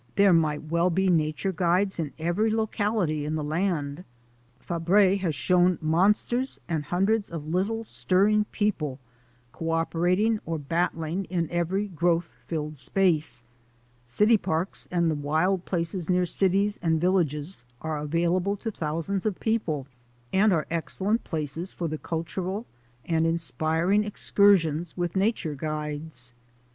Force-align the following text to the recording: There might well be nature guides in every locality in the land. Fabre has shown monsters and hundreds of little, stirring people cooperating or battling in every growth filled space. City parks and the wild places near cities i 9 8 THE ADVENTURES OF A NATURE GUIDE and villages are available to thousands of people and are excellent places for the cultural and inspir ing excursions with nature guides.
There 0.15 0.33
might 0.33 0.63
well 0.63 0.89
be 0.89 1.11
nature 1.11 1.51
guides 1.51 1.99
in 1.99 2.11
every 2.17 2.49
locality 2.51 3.23
in 3.23 3.35
the 3.35 3.43
land. 3.43 4.03
Fabre 4.59 5.15
has 5.17 5.35
shown 5.35 5.77
monsters 5.79 6.59
and 6.67 6.85
hundreds 6.85 7.29
of 7.29 7.47
little, 7.49 7.83
stirring 7.83 8.45
people 8.45 8.97
cooperating 9.51 10.39
or 10.43 10.57
battling 10.57 11.25
in 11.25 11.47
every 11.51 11.87
growth 11.87 12.33
filled 12.47 12.77
space. 12.77 13.43
City 14.07 14.37
parks 14.37 14.87
and 14.89 15.11
the 15.11 15.13
wild 15.13 15.65
places 15.65 16.09
near 16.09 16.25
cities 16.25 16.79
i 16.81 16.87
9 16.87 16.95
8 16.95 16.99
THE 17.01 17.07
ADVENTURES 17.07 17.09
OF 17.11 17.13
A 17.13 17.29
NATURE 17.29 17.35
GUIDE 17.37 17.61
and 17.61 17.61
villages 17.61 17.63
are 18.21 18.31
available 18.31 18.55
to 18.57 18.71
thousands 18.71 19.25
of 19.27 19.39
people 19.39 19.85
and 20.33 20.51
are 20.51 20.65
excellent 20.71 21.23
places 21.23 21.71
for 21.71 21.87
the 21.87 21.99
cultural 21.99 22.65
and 23.05 23.27
inspir 23.27 23.93
ing 23.93 24.03
excursions 24.03 24.97
with 24.97 25.15
nature 25.15 25.53
guides. 25.53 26.33